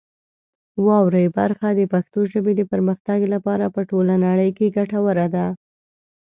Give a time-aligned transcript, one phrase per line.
[0.85, 5.47] واورئ برخه د پښتو ژبې د پرمختګ لپاره په ټوله نړۍ کې ګټوره ده.